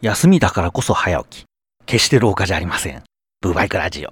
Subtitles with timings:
[0.00, 1.44] 休みだからこそ早起き。
[1.84, 3.02] 決して廊下じゃありません。
[3.40, 4.10] ブーバイクラジオ。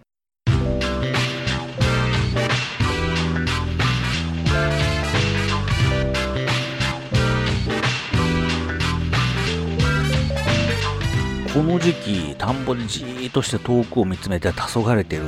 [11.55, 15.23] この時期、田んぼでじーっとして遠くを見つめて黄昏れてる、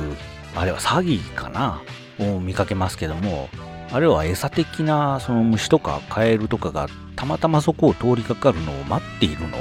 [0.57, 1.81] あれは詐欺かな？
[2.19, 3.47] を見かけますけども、
[3.93, 9.57] あれは餌的なその虫とかカエルとかがたまたまそこを通りかかるのを待っているの？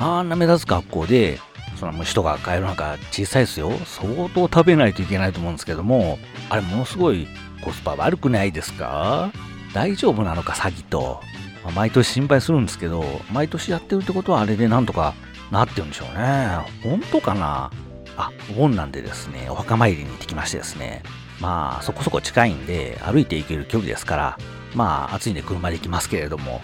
[0.00, 1.38] あんな目立つ学校で、
[1.78, 3.70] その虫とかカエルなんか小さいですよ。
[3.84, 6.18] 相当食べないといけないと思うんですけども、
[6.48, 7.28] あれものすごい
[7.62, 9.30] コスパ悪くないですか？
[9.74, 11.20] 大丈夫なのか詐欺と。
[11.62, 15.14] まあ、毎年心配するんですけど、毎年やってるってことはあれでなんとか
[15.50, 16.58] なってるんでしょうね。
[16.82, 17.70] 本当かな？
[18.16, 21.02] あ、お盆なんでですね、お墓参りに行ってきましてですね。
[21.40, 24.38] まあ、そこそこ近いんで、歩いて行ける距離ですから、
[24.74, 26.60] まあ、暑いんで車で行きますけれども、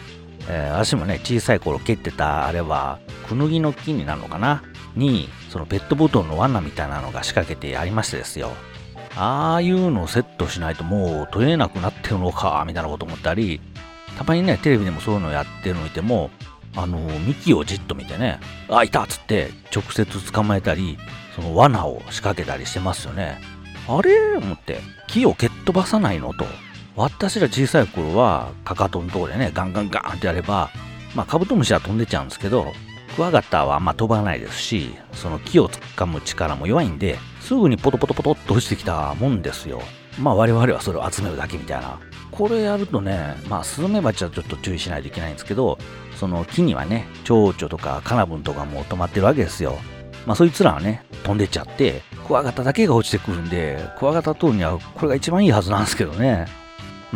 [0.49, 4.63] えー、私もね、小さい頃蹴ってたあれは、クヌギの木になるのかな？
[4.95, 8.53] に、そのペットボトルの罠みたいなのが仕掛けてありましてですよ。
[9.17, 13.61] ああいうのをセットしないともう取れなくなってるのか、みたいなこと思ったり、
[14.17, 16.31] たまにね、テレビでもそういうのやってるの見ても、
[16.77, 18.39] あの、幹をじっと見てね、
[18.69, 20.99] あ、いたっつって直接捕まえたり、
[21.35, 23.39] その罠を仕掛けたりしてますよね。
[23.89, 24.37] あれ？
[24.37, 26.33] 思って、木を蹴っ飛ばさないの？
[26.35, 26.45] と。
[26.97, 30.71] 私ら小さい頃は、かかとのところでね、ガンガンガンってやれば、
[31.15, 32.73] まあ、カブトムシは飛んでちゃうんですけど、
[33.15, 39.81] クワガタはあんま飛ばないですし、その木を掴む力も弱いんで、すぐにポトポトポトっと落ちてきたもんですよ。
[40.19, 41.99] まあ我々はそれを集めるだけみたいな。
[42.31, 45.79] これやるとね、まあスズメバチはちょっと注意しないといけないんですけど、
[46.17, 49.79] その木にはね、蝶々とかカナブンとかも止まってるわけですよ。
[50.27, 56.47] まあそいつらはね、飛んでっちゃって、クワガタだけが落ちてくるんで、クワガタ取るにはこれが一番いいはずなんですけどね。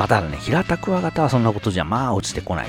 [0.00, 2.68] まあただね、平田クワガタはそんなことじゃまあ落ちてこない。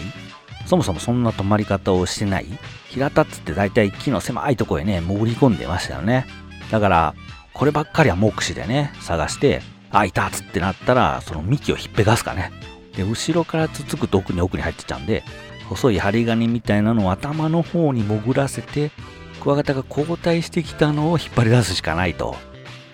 [0.66, 2.46] そもそもそんな止まり方をしてない。
[2.90, 6.26] 平田っつって大体木の狭いとこへね、潜り込んでましたよね。
[6.72, 7.16] だから、
[7.54, 12.52] こればっかりは目視でね、探して、あ、いたっつってなったら、その幹をひっぺがすかね。
[12.98, 15.24] で、後ろからつつくと奥に奥に入ってっちゃうんで、
[15.70, 18.92] 細い針金みたいなのを頭の方に潜らせて、
[19.40, 22.36] クワガタが後退してきたのを引っ張り出すしかないと。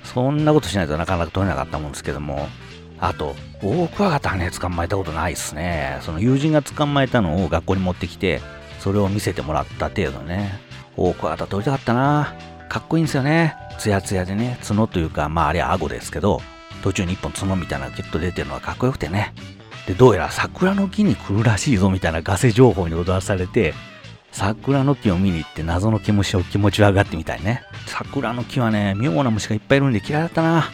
[0.04, 2.48] そんなことしないとなかなか取れなかったもんですけども、
[3.00, 5.98] あと、大クワガタはね、捕まえたことないっすね。
[6.02, 8.42] その友人が捕まえたのを学校に持ってきて、
[8.80, 10.60] それを見せてもらった程度ね。
[10.96, 12.36] 大クワガタ取りたかったな。
[12.70, 13.56] かっこいいんですよね。
[13.80, 16.42] ツヤツヤでね、角というか、まああれは顎ですけど、
[16.84, 19.34] 途中に一本角みたいなのがギュッと出てるのがかっこよくてね。
[19.88, 23.74] で、どうやら桜の木に来るらしいぞみたいなガセ情報に踊らされて、
[24.32, 27.64] 桜の木を見に行って謎の毛虫を気持ち上がってみたいね。
[27.88, 30.66] 桜の木はね、妙な虫がいっぱいいるんで嫌いだったな。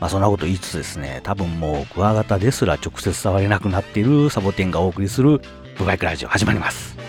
[0.00, 5.40] まあそんなこと言いつつですね、多分もうクワガタですら直接触れなくなっているサボテンがお送りする
[5.78, 7.03] ブバイクラジオ始まります。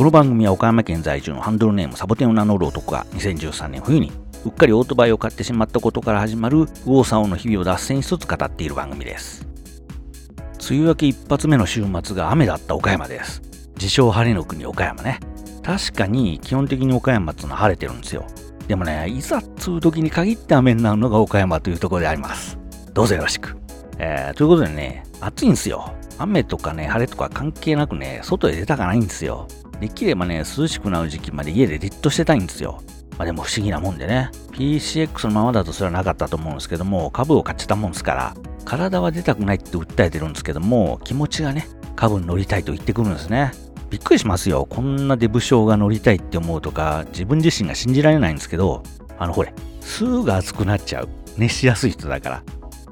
[0.00, 4.10] この番組は岡山県在住のハンドルネームサボテンを名乗る男が2013年冬に
[4.46, 9.46] うっかりオートバイを買ってしまったことから始まる右往左往の日々を脱線しつつ語っている番組です。
[10.70, 13.42] 梅雨明け一発目の週末が雨だった岡山です。
[13.74, 15.20] 自称晴れの国岡山ね。
[15.62, 18.24] 確かに基本的に岡山っていうのは晴れてるんですよ。
[18.68, 22.58] でもね、いざっつう時に限って雨になるのが岡山というところであります。
[22.94, 23.54] どうぞよろしく。
[23.98, 25.92] えー、ということでね、暑いんですよ。
[26.16, 29.46] 雨とかね、晴れとか関係なくね、外へ出たかないんですよ。
[29.80, 32.82] できればね、涼しくなる時期まで家でじっとしてたいんですよ。
[33.18, 43.52] まあでも不思議なもんでね、PCX のままだとそれはなかったと思うんですけども、株を買ってたもんですから、体は出たくないって訴えてるんですけども、気持ちがね、株に乗りたいと言ってくるんですね。
[43.90, 44.66] びっくりしますよ。
[44.68, 48.82] こんなデブ症が乗りたいって思うとか、自分自身が信じられないんですけど、
[49.18, 51.08] あの、ほれ、すぐ熱くなっちゃう。
[51.36, 52.42] 熱しやすい人だから。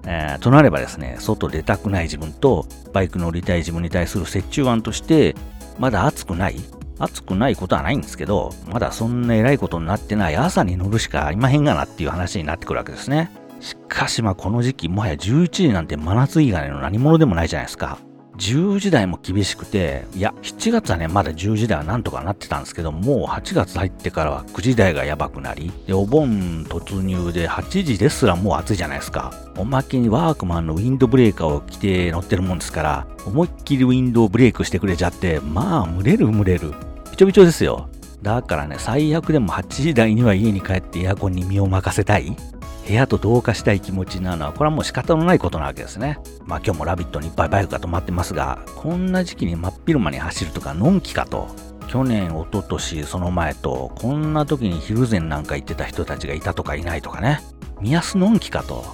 [0.06, 5.36] えー、となればですね、外出たくない自分と、バイク乗りたい自分に対する折衷案として、
[5.78, 6.56] まだ暑くない
[6.98, 13.30] 暑くないことはないんですけど、まだそんな偉いことになってない朝に乗るしかありまへんがなっていう話になってくるわけですね。
[13.60, 17.98] しかしまあこの時期、もはや11時なんて真夏以外の何者でもないじゃないですか。
[18.38, 29.34] 10時台も厳しくて、いや、7月はね、まだ10時台はなんとかなってたんですけど、もう8月入ってからは9時台がやばくなり、で、お盆突入で8時ですらもう暑いじゃないですか。
[29.56, 36.72] おまけにワークマンのウィンドブレーカーを着て乗ってるもんですから、思いっきりウィンドウブレークしてくれちゃって、まあ、蒸れる蒸れる。
[37.18, 37.88] ちょびちょですよ。
[38.22, 42.36] だからね、最悪でも8時台には家に帰ってエアコンに身を任せたい。
[42.86, 46.20] 部屋と同化したい気持ちなのは、これはもう仕方のないことなわけですね。
[46.46, 51.48] まあ今日も「ラビット!」にいっぱいバイクが止まってますが、こんな時期に真っ昼間に走るとか、のんきかと。
[51.88, 57.40] 去年、一昨年その前と、こんな時に昼前なんか行ってた人たちがいたとかいないとかね。
[57.80, 58.84] 見やすのんきかと。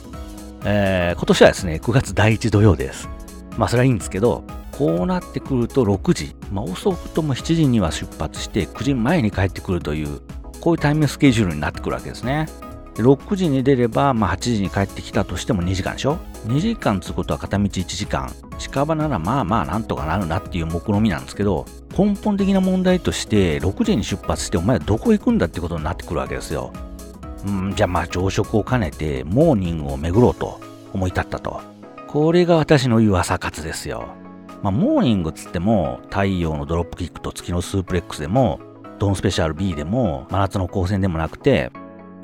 [0.65, 3.11] えー、今年はですね、9月第1土曜です。
[3.57, 10.21] まあそれはいいんですけど、こうなってくると6時、まあ遅くとも7時には出発して9時前に帰ってくるという、
[10.61, 12.49] こういうタイムスケジュールになってくるわけですね。
[12.95, 18.33] 6時に出れば、まあ、8時に帰ってきたとしても2時間でしょ ?2 時間つくことは片道1時間。
[18.59, 21.67] 近場ならまあまあなんとかなるなっていう目論みなんですけど、
[21.97, 26.73] 根本的な問題として、6時に出発してお前どこ行くんだってことになってくるわけですよ。
[27.47, 30.61] うん、じゃあまあ朝食を兼ねてモーニングを巡ろうと
[30.93, 31.74] 思い立ったと。
[32.15, 34.15] これが私の言う朝活ですよ。
[34.63, 38.61] まあ、モーニングつっても、太陽のドロップキックと月のスープレックスでも、
[39.01, 41.73] ドンスペシャル B でも、真夏の光線でもなくて、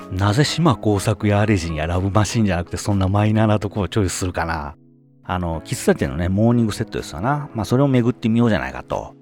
[0.09, 4.77] なぜ島工作やアレジンやラブマシンじゃなくてそんなマイナーなとこをチョイスするかな。
[5.25, 7.49] あの、喫茶店のね、モーニングセットですわな。
[7.53, 9.13] まあ、それを巡ってみようじゃないかと。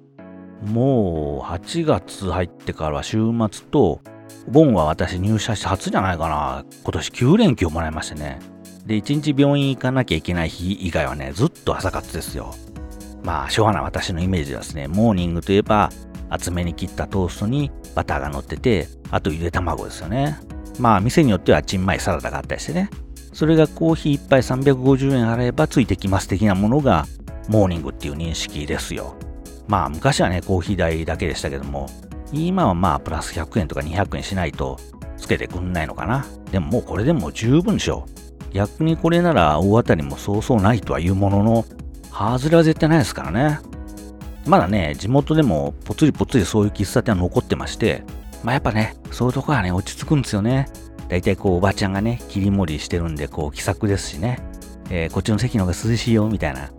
[0.62, 3.18] もう、8月入ってからは週
[3.51, 4.01] 末と、
[4.48, 6.63] ボンは私入社して初じゃないかな。
[6.83, 8.38] 今年9連休もらいましてね。
[8.90, 12.56] で、1日病院行かなきゃいけない日以外はね、ずっと朝活ですよ。
[13.24, 15.92] まあ、昭和な私のイメージはですね、モーニングといえば、
[16.28, 20.40] 厚めに切ったトーストにバターが乗ってて、あとゆで卵ですよね。
[20.80, 22.90] まあ、店によってはチンマイサラダがあったりしてね。
[23.32, 27.06] それがコーヒー1杯350円あればついてきます的なものが、
[27.48, 29.14] モーニングっていう認識ですよ。
[29.68, 31.86] まあ、昔はね、コーヒー代だけでしたけども、
[32.34, 34.80] 今はまあ、プラス100円とか200円しないと、
[35.18, 36.26] つけてくんないのかな。
[36.52, 38.08] でももうこれでも十分でしょ。
[38.51, 41.66] 逆にこれなら大当たりもそうそうないとはいうものの、
[42.12, 43.60] 外れは絶対ないですからね。
[44.46, 48.04] まだね、地元でもぽつりぽつりそういう喫茶店は残ってまして、
[48.44, 50.68] まあやっぱね、そういうとこはね、落ち着くんですよね。
[51.07, 54.40] だいたいこう、おばちゃんがね、切り盛りしてるんで、こう、気さくですしね、
[54.90, 56.69] えー、こっちの席の方が涼しいよ、みたいな。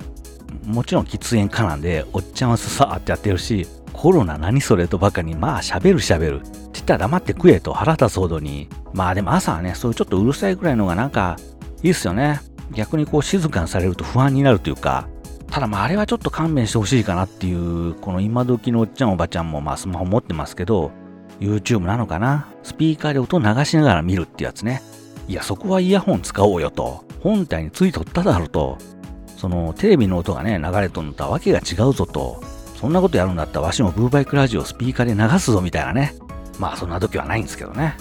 [0.64, 6.40] もちろん喫煙家なんで、おっちゃんはささーってやってるし、コロナ何それとばかり、まあ喋る喋る。
[6.40, 8.69] って言ったら黙って食えと腹立つほどに。
[8.94, 11.37] まあでも朝はね、そういうちょっとうるさいぐらいのがなんか、
[11.82, 12.41] いいっすよね。
[12.73, 15.09] 逆にこう静かにされると不安になるというか、
[15.50, 20.93] ただまああれはちょっと勘弁してほしいかなっていう、この今時のおっちゃんおばちゃんもまあスマホ持ってますけど、
[21.41, 22.47] YouTube なのかな？
[22.62, 24.82] スピーカーで音流しながら見るってやつね。
[25.27, 27.05] いや、そこはイヤホン使おうよと。
[27.21, 28.79] 本体についとっただろうと。
[29.37, 32.43] そのテレビの音がね、流れとんのとはわけが違うぞと。
[32.76, 36.15] そんなことやるんだったらわしもブーバイクラジオスピーカーで流すぞみたいなね。
[36.59, 37.97] まあそんな時はないんですけどね。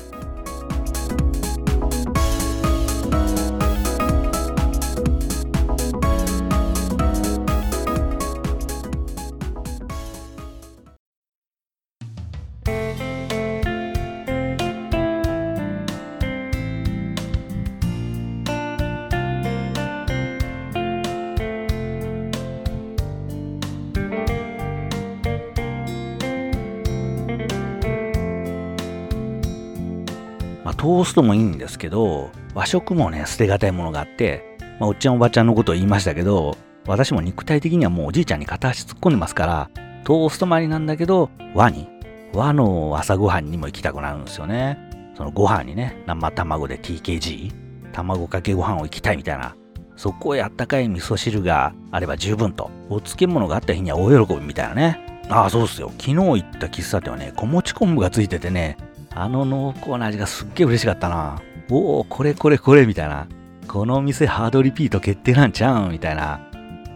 [30.79, 36.55] トーストもいいんですけど、和食もね、捨てがたいものがあって、まあ、おっちゃんおばちゃんのことを言いましたけど、
[36.87, 39.69] 私も肉体的にはもうおじいちゃんに片足突っ込んでますから、
[40.05, 41.89] トースト周りなんだけど、和に、
[42.33, 44.79] 和の朝ごはんにも行きたくなるんですよね。
[45.17, 47.51] そのご飯にね、生卵で TKG、
[47.91, 49.57] 卵かけご飯を行きたいみたいな。
[49.97, 52.71] そこへあったかい味噌汁があれば十分と。
[52.89, 55.25] お漬物があった日には大喜びみたいなね。
[55.27, 55.91] ああ、そうっすよ。
[55.99, 58.77] 昨日行った喫茶店はね、小餅昆布がついててね、
[59.21, 61.41] あの濃厚な味がすっげえ嬉しかったな。
[61.69, 63.27] おお、これこれこれみたいな。
[63.67, 66.39] この店ハードリピート決定なんちゃうんみたいな。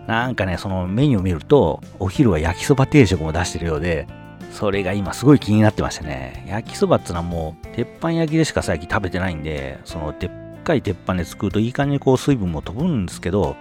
[0.07, 4.07] なんかね、そのメニューを見ると、お昼は焼きそば定食も出してるようで、
[4.51, 6.45] それが今すごい気になってましたね。
[6.47, 13.57] 焼きそばってのはもう、鉄板焼きでしか最近食べてないんで、そのでっかい鉄板で作るといい感じにこう水分も飛ぶんですけど、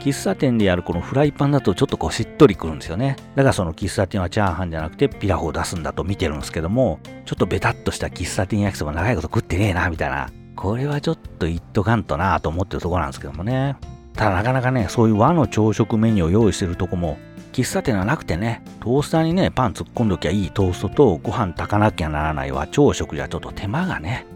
[0.00, 3.16] 喫茶店でやるこのフライパンだとちょっとこうしっとりくるんですよね。
[3.36, 10.30] だからその喫茶店はチャーハンじゃなくてピラフを出すんだと見てるんですけども、ちょっとベタっとした喫茶店焼きそば長いこと食ってねえな、みたいな。
[10.56, 13.76] これはちょっと言っとかんとなと思ってるとこなんですけどもね。
[14.14, 17.18] ただなかなかね、そういう和の朝食メニューを用意してるとこも、
[17.52, 24.26] 喫茶店はなくてね、トースターにね、パン突っ込んどきゃいいトーストとご飯炊かなきゃならない和朝食じゃちょっと手間がね。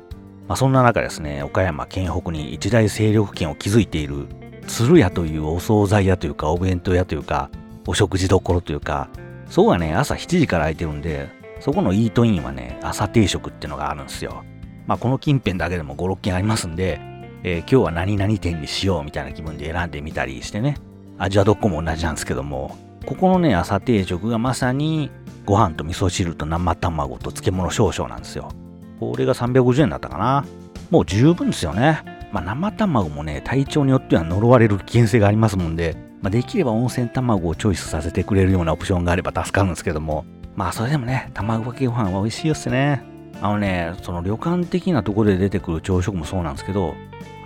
[0.46, 4.26] まあ、そんな中ですね、岡山県北に一大勢力圏を築いている
[4.64, 7.50] 鶴屋というお惣菜屋というか、お弁当屋というか、
[7.86, 9.08] お食事どころというか、
[9.48, 11.28] そこがね、朝7時から空いてるんで、
[11.60, 14.44] そこのイートインはね、朝定食っていうのがあるんですよ。
[14.86, 17.00] まあ、この近辺だけでも5、6軒ありますんで、
[17.42, 20.76] えー、今日は何々店にしようみたいな気分で選んでみたりしてね、
[21.18, 25.10] 味はどこも同じなんですけども、ここのね、朝定食がまさに、
[25.44, 28.48] ご飯と味噌汁と生卵と漬物少々なんですよ。
[28.98, 30.44] これが350円だったかな。
[30.90, 32.02] もう十分ですよね。
[32.34, 40.24] まあ、生卵もね、体調によっては呪われる危険性がありますもんで、まあ、できれば温泉卵をチョイスさせてくれるようなオプションがあれば助かるんですけども、
[40.56, 43.04] まあそれでもね、卵かけご飯は美味しいよっすね。
[43.40, 46.94] あのね、その旅館的なところで出てくる朝食もそうなんですけど、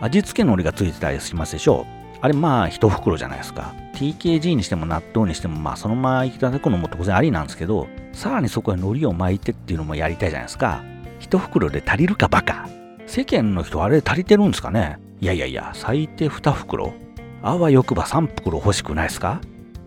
[0.01, 2.19] 味付け海苔がついてたりしますでしょう。
[2.23, 3.75] あれまあ一袋じゃないですか。
[3.93, 10.83] TKG にしても納豆にしてもまあそのままいただくのも当然ありなんですけど、さらにそこへ海苔を巻いてっていうのもやりたいじゃないですか。
[11.19, 12.78] 一袋で足りるかバカ。
[13.09, 14.99] 世間の人あれ足りてるんですかね？
[15.21, 16.93] いやいやいや、最低2袋
[17.43, 19.41] あわよくば3袋欲しくないですか？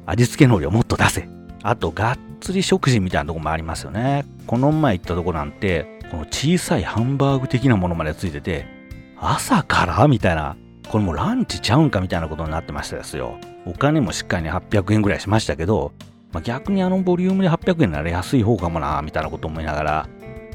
[0.07, 1.29] 味付け海苔をもっと出せ。
[1.61, 4.25] あと、がっつり食事みたいなとこもありますよね。
[4.47, 8.65] この前行ったとこなんて、この小さいハンバーグ的なものまでついてて、
[9.17, 10.57] 朝からみたいな、
[10.89, 13.37] これもうランチちゃうんかみたいなことになってましたですよ。
[13.67, 15.91] お金もしっかりね800円ぐらいしましたけど、
[16.33, 20.09] まあ、逆にあのボリュームで800円なら安い方かもな、みたいなこと思いながら、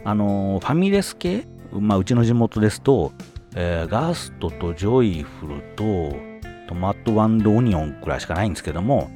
[0.05, 1.47] あのー、ファミレス系、
[1.81, 3.13] まあ、うちの地元ですと、
[3.55, 6.17] えー、ガストとジョイフルと
[6.69, 9.11] トマトオニオンくらいしかないんですけども、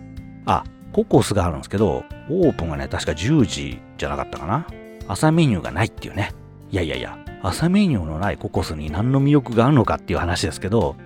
[0.47, 4.67] あ、ココスがあるんですけど、オープンがね、確か10時じゃなかったかな。
[5.09, 6.33] 朝メニューがないっていうね。
[6.71, 10.97] いやいやいや、朝メニューのないココスに何の魅力があるのかっていう話ですけど、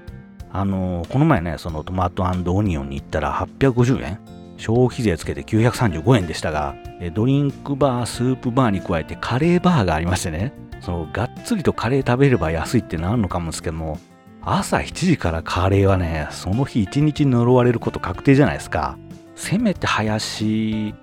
[0.52, 4.18] あのー、この前ね、そのトマトオニオンに行ったら850円
[4.56, 6.74] 消費税つけて935円でしたが、
[7.12, 13.98] ドリンクバー、スープバーに加えてカレーバーがありましてね、そのがっつりとカレー食べれば安いってのあるのかもですけども、
[14.42, 18.98] 朝7時からカレーはね、その日一日呪われること確定じゃないですか。
[19.34, 20.94] せめて林、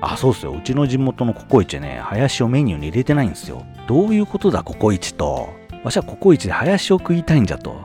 [0.00, 0.52] あ、そうっすよ。
[0.52, 3.64] うちの地元のココイチね、林をメニューに入れてないんですよ。
[3.86, 5.48] どういうことだ、ココイチと。
[5.84, 7.76] わしはココイチで林を食いたいんじゃと。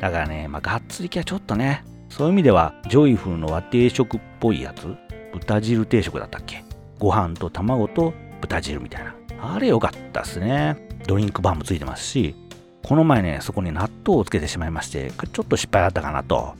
[0.00, 4.96] だからね、まあ、がっつり系はちょっとね、そういう意味では、ジョイフルの和定食っぽいやつ、
[5.32, 6.64] 豚汁定食だったっけ？
[6.98, 9.14] ご飯と卵と豚汁みたいな。
[9.40, 10.88] あれよかったっすね。
[11.06, 12.34] ドリンクバーもついてますし、
[12.82, 16.54] この前ね、そこに納豆をつけてしまいまして、ちょっと失敗だったかなと。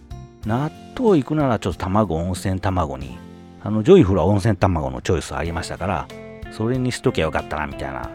[0.47, 3.19] 納豆行くならちょっと卵、温泉卵に、
[3.65, 6.09] あの、ジョイフルは温泉卵のチョイスありましたから、
[6.53, 8.09] それにしときゃよかったな、みたいな。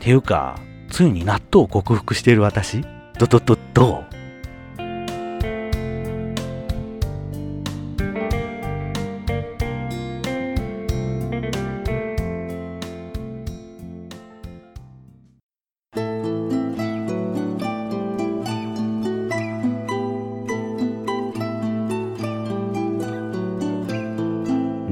[0.00, 0.56] ていうか、
[0.90, 2.82] ついに納豆を克服している私？
[3.18, 4.04] どどどど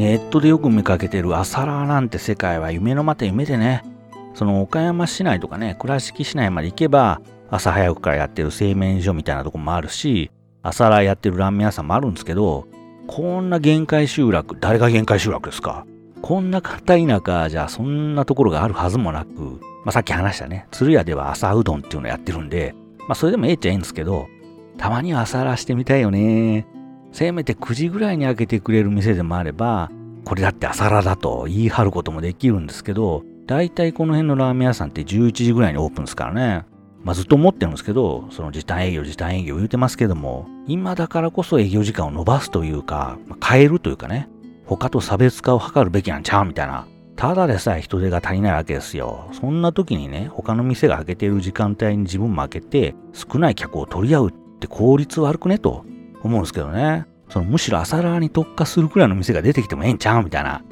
[0.05, 3.83] ネットでよく見かけてる朝ラーなんて世界は夢のまた夢でね、
[4.35, 10.31] その岡山市内とかね、倉敷市内まで行けば、朝早くからやってる製麺所みたいなとこもあるし、
[10.63, 12.69] 朝ラーやってるラーメン屋さんもあるんですけど、
[13.07, 15.87] こんな限界集落、誰が限界集落ですか？
[16.21, 22.75] こんな片田舎じゃそんなところがあるはずもなく、まあ、さっき話したね、鶴屋では朝うどんっていうのやってるんで、
[23.09, 24.27] まあそれでもええっちゃええんですけど、
[24.77, 26.67] たまには朝ラーしてみたいよね。
[27.15, 29.89] せめて9時ぐらいに開けてくれる店でもあれば、
[30.25, 36.67] これだって朝ラだと言い張ることもできるんですけど、大体この辺のラーメン屋さんって11時ぐらいにオープンですからね。
[37.05, 44.29] まあずっと思ってるんですけど、その時短営業、時短営業言うてますけども、今だからこそ営業時間を延ばすというか、まあ、変えるというかね、
[44.67, 46.89] 他と差別化を図るべきなんちゃうみたいな。
[47.15, 49.29] ただでさえ人手が足りないわけですよ。
[49.31, 55.85] そんな時にね、他の店が開けている時間帯に自分も開けて、少ない客を取り合うって効率悪くねと
[56.29, 57.07] 思うんですけどね。
[57.29, 60.63] そのむしろ朝ラーに特化するくらいの店が出てきてもええんちゃうみたいな。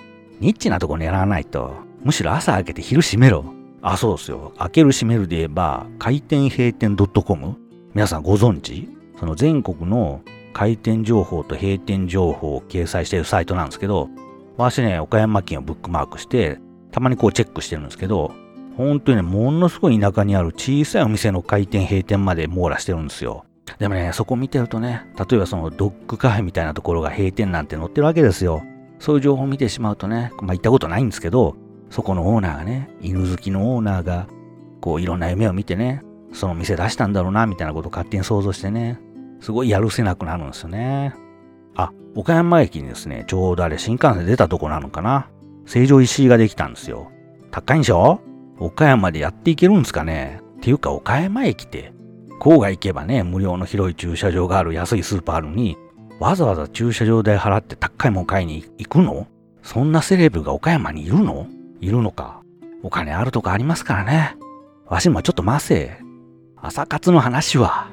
[0.41, 1.75] ニッチなとこ狙わないと。
[2.03, 3.45] むしろ朝開けて昼閉めろ。
[3.81, 4.53] あ、そうですよ。
[4.59, 7.57] 開ける閉めるで言えば、開店閉店 .com?
[7.95, 8.89] 皆さんご存知？
[9.19, 10.21] その全国の
[10.53, 14.09] 開店情報と閉店情報を掲載しているサイトなんですけど、
[14.57, 16.59] 私ね、岡山県をブックマークして、
[16.91, 18.33] たまにこうチェックしてるんですけど、
[18.77, 23.45] 本当にね、ものすごい田舎にある小さいお店の開店閉店まで網羅してるんですよ。
[23.79, 28.63] でもね、そこ見てるとね、例えばそのドッグカフェみたいなところが閉店なんて載ってるわけですよ。
[28.99, 31.57] そういう情報を見てしまうとね、まあ行ったことないんですけど、
[31.91, 34.27] そこのオーナーがね、犬好きのオーナーが、
[34.81, 36.03] こういろんな夢を見てね、
[36.33, 38.99] その店出したんだろうな、みたいなことを勝手に想像してね、
[39.41, 41.15] すごいやるせなくなるんですよね。
[41.75, 45.29] あ、岡山駅にですね、ちょうどあれ新幹線出たとこなのかな。
[45.67, 47.11] 成城石井ができたんですよ。
[47.51, 48.21] 高いんでしょ？
[48.59, 50.41] 岡山でやっていけるんですかね？
[50.59, 51.93] っていうか岡山駅って
[52.43, 55.77] 郊外行けばね、無料の広い駐車場がある安いスーパーあるのに、
[56.19, 59.29] わざわざ駐車場代払って高いもん買いに行くの？
[59.63, 61.47] そんなセレブが岡山にいるの？
[61.81, 62.43] いるのか？
[62.83, 64.37] お金あるとかありますからね。
[64.87, 65.99] わしもちょっと待せ。
[66.57, 67.93] 朝活の話は。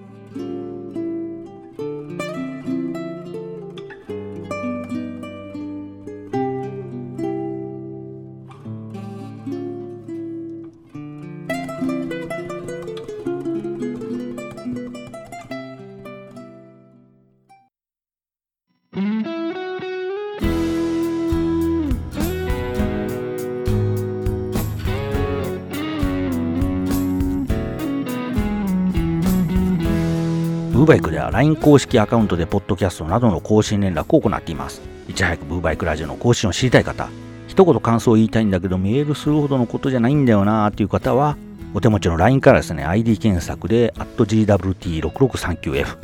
[30.90, 34.82] バイクでは LINE 公式アカウントでポッドキャストなどの更新連絡を行っています。
[35.08, 37.10] いち早くブーバイクラジオの更新を知りたい方、
[37.48, 41.38] 一言感想を言いたいんだけどメールするほどのことじゃないんだよなーっていう方は、
[41.76, 45.98] お手持ちの LINE からですね、ID 検索で、GWT6639F、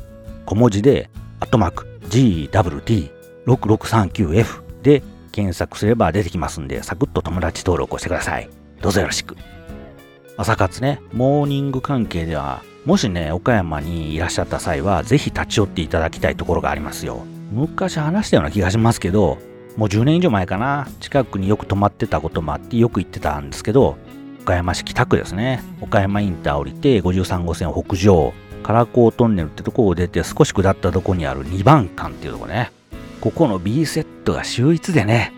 [0.45, 5.01] 小文字で、アットマーク、GWT6639F で
[5.31, 8.47] 検索すれば出てきますんで、サクッと友達登録をしてください。
[8.81, 9.35] どうぞよろしく。
[10.37, 17.25] 朝活ね、モーニング関係では、もしね、岡山にいらっしゃった際は、ぜひ立ち寄っていただきたいところがありますよ。
[17.53, 19.37] 昔話したような気がしますけど、
[19.77, 23.95] もう10年以上前かな、近くによく泊まってたこともあってよく行ってたんですけど、
[24.41, 25.63] 岡山市北区ですね。
[25.79, 32.71] 岡山インター降りて53号線北上、唐高トンネルってとこを出て少し下ったとこにある2番館っていうとこね。
[33.21, 35.31] ここの B セットが秀逸でね、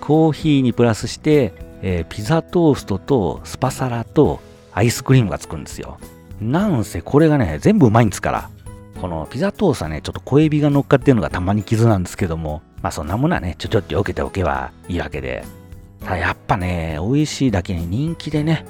[0.00, 4.40] コーヒーにプラスして、えー、ピザトーストとスパサラと
[4.72, 5.98] アイスクリームがつくんですよ。
[6.40, 8.50] なんせこれがね、全部うまいんですから。
[9.00, 15.44] このピザトーストはね、ちょっと小エビが乗っかってるのがたまに傷なんですけども、まあそんなものはね、ちょちょっと避けておけばいいわけで。
[16.00, 18.64] ただやっぱね、美味しいだけに人気でね、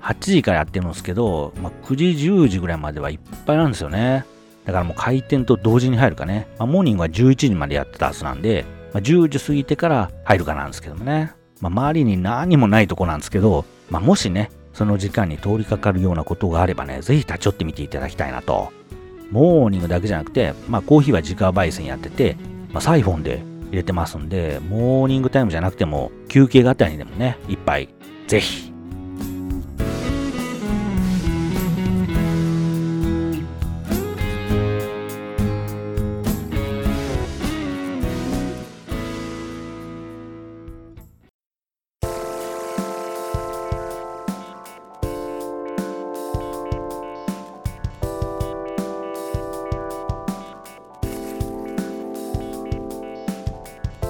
[0.00, 4.24] 8時からやってるんですけど、まあ、9時、10時ぐらいまではいっぱいなんですよね。
[4.64, 6.48] だからもう開店と同時に入るかね。
[6.58, 11.32] まあ、モーニングは11時までやってたはずなんで、まあ、10時過ぎてから入るかなんですけどもね。
[11.60, 18.72] まあ、周りに何もないとこなんですけど、まあ、もしね、その時間に通りかかるようなことがあればね、ぜひ立ち寄ってみていただきたいなと。
[19.30, 22.36] モーニングだけじゃなくて、まあコーヒーは自家焙煎やってて、
[22.72, 27.88] まあサイフォンで入れてますんで、モーニングタイムじゃなくても、休憩がたりでもね、一杯、
[28.28, 28.72] ぜひ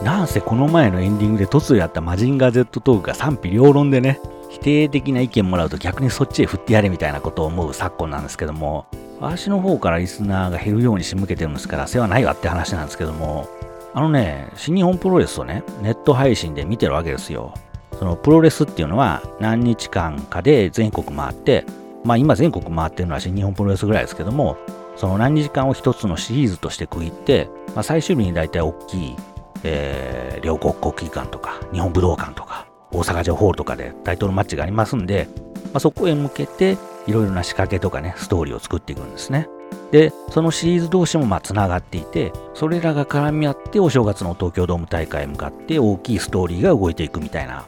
[0.06, 8.86] なんせこの前のエンディングで突如やったマジンガー Z トークが賛否両論でね、否定的な意見もらうと逆にそっちへ振ってやれみたいなことを思う昨今なんですけども、
[9.18, 13.48] 私の方からリスナーが減るように仕向けてるんですから世話ないわって話なんですけども、
[13.94, 17.52] あのね、新日本プロレスをね、ネット配信で見てるわけですよ。
[17.98, 21.66] そのプロレスっていうのは何日間かで全国回って、
[22.04, 24.56] まあ今全国回ってるのは新日本プロレスぐらいですけども、
[24.94, 29.16] その何日間を一つのシリーズとして区切って、まあ、最終日に大体大きい
[29.62, 35.28] えー、両国国技館とか、日本武道館とか、大阪城ホールとかでタイトルマッチがありますんで、
[35.72, 39.48] まあ、そこへ向けて、いろいろな仕掛けとかね、ストーリーを作っていくんですね。
[39.90, 47.66] で、そのシリーズ同士もまあ繋がっていて、それらが絡み合ってお正月の東京ドーム大会へ向かって大きいストーリーが動いていくみたいな。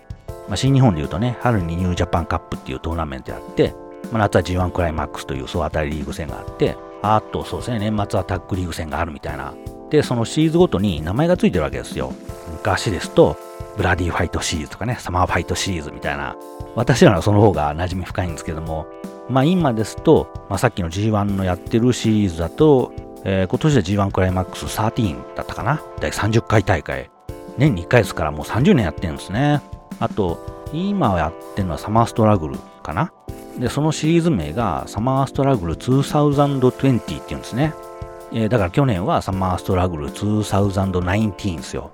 [0.48, 3.74] まあ、新日本で言うとね、春にニュージャパンカップっていうトーナメントやって、
[4.11, 9.55] まあ、夏は G1 クライマックスという総当たりリーグ戦があって、あとそうですね、年末はタッグリーグ戦があるみたいな
[9.90, 12.12] で、そのシリーズごとに名前がついてるわけですよ。
[12.53, 13.37] 昔ですと、
[13.77, 16.37] ブラディファイトシリーズとかね、サマーファイトシリーズみたいな、
[16.74, 18.87] 私らのその方が馴染み深いんですけども、
[19.29, 22.92] まあ今ですと、まあ、さっきの G1 のやってるシリーズだと、
[23.24, 25.83] えー、今年は G1 クライマックス13だったかな？
[26.01, 27.11] 第30回大会。
[27.57, 29.61] 年に1回ですからもう30年やってるんですね。
[30.01, 30.38] あと、
[30.72, 33.12] 今やってるのはサマーストラグルかな？
[33.59, 37.74] で、そのシリーズ名がサマーストラグル2020っていうんですね。
[38.32, 41.90] えー、だから去年はサマーストラグル2019ですよ。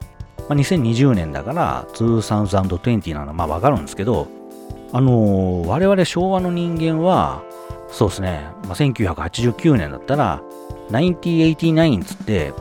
[0.49, 4.29] まあ、2020年だから2020なのまあわかるんですけど、
[4.93, 7.43] あのー、我々昭和の人間は、
[7.89, 10.43] そうですね、まあ、1989年だったら、
[10.91, 12.53] 1989つって、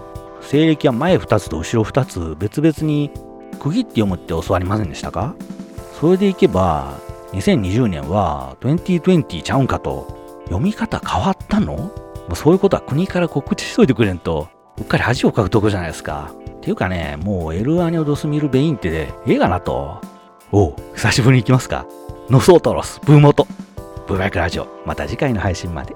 [0.41, 3.11] 西暦は前2つと後ろ2つ別々に
[3.59, 5.35] 区切って読むって教わりませんでしたか？
[5.99, 6.97] それでいけば、
[7.31, 11.91] 2020年は2020ちゃうんかと、読み方変わったの？
[12.27, 16.31] もうそういうことは国から告知しといてくれんと、うっかり恥をかくとこじゃないですか。
[16.49, 20.01] っていうかね、もうエルアニオドスミルベインってで、ええがなと。
[20.51, 21.85] おう、久しぶりに行きますか。
[22.29, 23.47] ノソートロス、ブーモト。
[24.07, 24.67] ブーバイクラジオ。
[24.85, 25.95] また次回の配信まで。